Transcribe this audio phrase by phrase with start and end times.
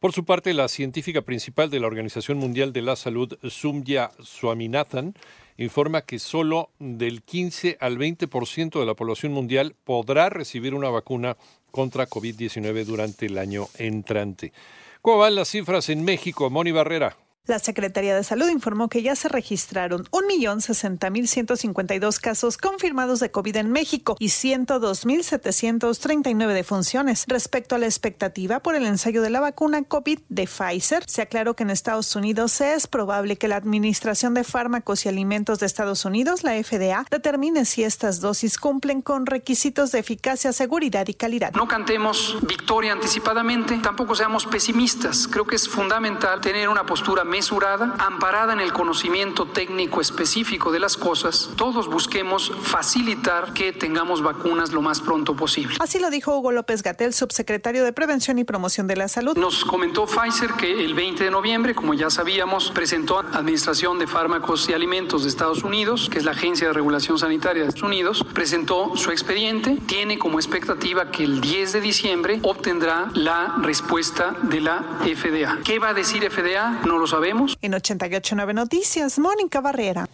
[0.00, 5.12] Por su parte, la científica principal de la Organización Mundial de la Salud, Sumya Swaminathan,
[5.58, 11.36] informa que solo del 15 al 20% de la población mundial podrá recibir una vacuna
[11.70, 14.54] contra COVID-19 durante el año entrante.
[15.02, 17.18] ¿Cómo van las cifras en México, Moni Barrera?
[17.50, 23.72] La Secretaría de Salud informó que ya se registraron 1.060.152 casos confirmados de COVID en
[23.72, 27.24] México y 102.739 defunciones.
[27.26, 31.56] Respecto a la expectativa por el ensayo de la vacuna COVID de Pfizer, se aclaró
[31.56, 36.04] que en Estados Unidos es probable que la Administración de Fármacos y Alimentos de Estados
[36.04, 41.52] Unidos, la FDA, determine si estas dosis cumplen con requisitos de eficacia, seguridad y calidad.
[41.54, 45.26] No cantemos victoria anticipadamente, tampoco seamos pesimistas.
[45.26, 50.78] Creo que es fundamental tener una postura mesurada, amparada en el conocimiento técnico específico de
[50.78, 55.76] las cosas, todos busquemos facilitar que tengamos vacunas lo más pronto posible.
[55.80, 59.38] Así lo dijo Hugo López Gatel, subsecretario de Prevención y Promoción de la Salud.
[59.38, 64.06] Nos comentó Pfizer que el 20 de noviembre, como ya sabíamos, presentó a Administración de
[64.06, 67.88] Fármacos y Alimentos de Estados Unidos, que es la Agencia de Regulación Sanitaria de Estados
[67.88, 74.36] Unidos, presentó su expediente, tiene como expectativa que el 10 de diciembre obtendrá la respuesta
[74.42, 75.60] de la FDA.
[75.64, 76.82] ¿Qué va a decir FDA?
[76.84, 80.08] No lo sabemos en 889 Noticias, Mónica Barrera.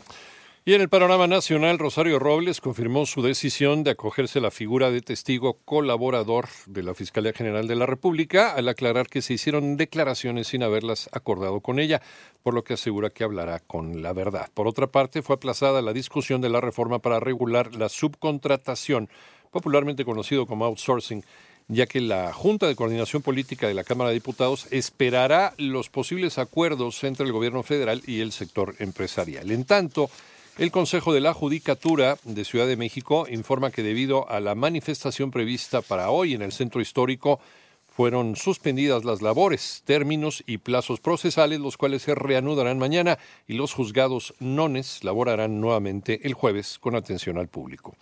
[0.65, 4.91] Y en el panorama nacional, Rosario Robles confirmó su decisión de acogerse a la figura
[4.91, 9.77] de testigo colaborador de la Fiscalía General de la República al aclarar que se hicieron
[9.77, 12.03] declaraciones sin haberlas acordado con ella,
[12.43, 14.49] por lo que asegura que hablará con la verdad.
[14.53, 19.09] Por otra parte, fue aplazada la discusión de la reforma para regular la subcontratación,
[19.53, 21.23] popularmente conocido como outsourcing
[21.69, 26.39] ya que la Junta de Coordinación Política de la Cámara de Diputados esperará los posibles
[26.39, 29.51] acuerdos entre el gobierno federal y el sector empresarial.
[29.51, 30.11] En tanto,
[30.59, 35.31] el Consejo de la Judicatura de Ciudad de México informa que debido a la manifestación
[35.31, 37.41] prevista para hoy en el centro histórico,
[37.97, 43.19] fueron suspendidas las labores, términos y plazos procesales, los cuales se reanudarán mañana
[43.49, 47.97] y los juzgados nones laborarán nuevamente el jueves con atención al público.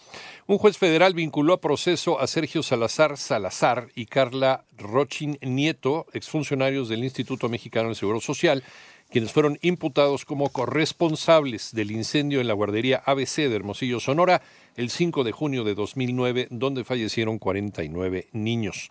[0.49, 6.89] Un juez federal vinculó a proceso a Sergio Salazar Salazar y Carla Rochin Nieto, exfuncionarios
[6.89, 8.65] del Instituto Mexicano del Seguro Social,
[9.11, 14.43] quienes fueron imputados como corresponsables del incendio en la guardería ABC de Hermosillo, Sonora,
[14.77, 18.91] el 5 de junio de 2009, donde fallecieron 49 niños.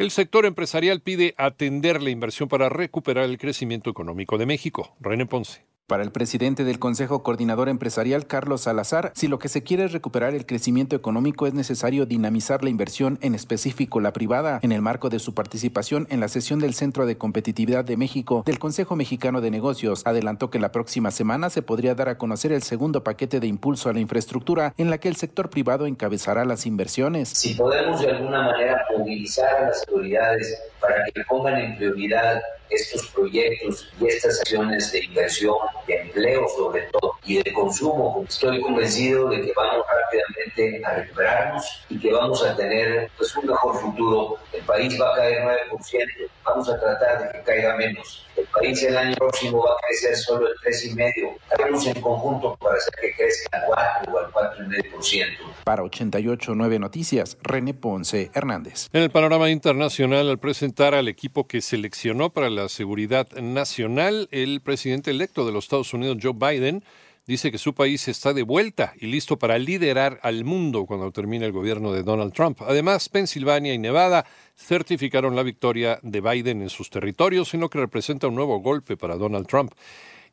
[0.00, 4.96] El sector empresarial pide atender la inversión para recuperar el crecimiento económico de México.
[4.98, 5.69] René Ponce.
[5.90, 9.92] Para el presidente del Consejo Coordinador Empresarial, Carlos Salazar, si lo que se quiere es
[9.92, 14.60] recuperar el crecimiento económico, es necesario dinamizar la inversión, en específico la privada.
[14.62, 18.44] En el marco de su participación en la sesión del Centro de Competitividad de México
[18.46, 22.52] del Consejo Mexicano de Negocios, adelantó que la próxima semana se podría dar a conocer
[22.52, 26.44] el segundo paquete de impulso a la infraestructura, en la que el sector privado encabezará
[26.44, 27.30] las inversiones.
[27.30, 32.40] Si podemos de alguna manera movilizar a las autoridades para que pongan en prioridad
[32.70, 38.24] estos proyectos y estas acciones de inversión, de empleo sobre todo, y de consumo.
[38.28, 43.46] Estoy convencido de que vamos rápidamente a recuperarnos y que vamos a tener pues, un
[43.46, 44.36] mejor futuro.
[44.52, 48.26] El país va a caer 9%, vamos a tratar de que caiga menos.
[48.60, 51.38] País el año próximo va a crecer solo el 3,5%.
[51.52, 55.26] Haremos en conjunto para hacer que crezca al 4 o al 4,5%.
[55.64, 58.88] Para 88.9 Noticias, René Ponce Hernández.
[58.92, 64.60] En el panorama internacional, al presentar al equipo que seleccionó para la seguridad nacional, el
[64.60, 66.84] presidente electo de los Estados Unidos, Joe Biden,
[67.26, 71.46] dice que su país está de vuelta y listo para liderar al mundo cuando termine
[71.46, 72.60] el gobierno de Donald Trump.
[72.62, 74.26] Además, Pensilvania y Nevada
[74.56, 79.16] certificaron la victoria de Biden en sus territorios, sino que representa un nuevo golpe para
[79.16, 79.72] Donald Trump.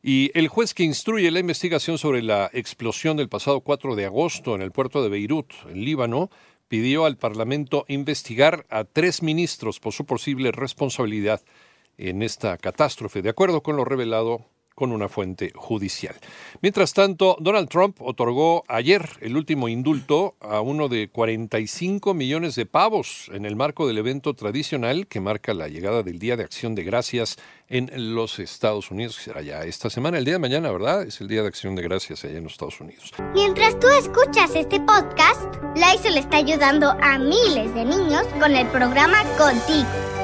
[0.02, 4.54] Y el juez que instruye la investigación sobre la explosión del pasado 4 de agosto
[4.54, 6.30] en el puerto de Beirut, en Líbano,
[6.68, 11.42] pidió al Parlamento investigar a tres ministros por su posible responsabilidad
[11.96, 14.46] en esta catástrofe, de acuerdo con lo revelado
[14.78, 16.14] con una fuente judicial.
[16.62, 22.64] Mientras tanto, Donald Trump otorgó ayer el último indulto a uno de 45 millones de
[22.64, 26.76] pavos en el marco del evento tradicional que marca la llegada del Día de Acción
[26.76, 27.38] de Gracias
[27.68, 31.02] en los Estados Unidos, que será ya esta semana, el día de mañana, ¿verdad?
[31.02, 33.12] Es el Día de Acción de Gracias allá en los Estados Unidos.
[33.34, 39.24] Mientras tú escuchas este podcast, le está ayudando a miles de niños con el programa
[39.36, 40.07] Contigo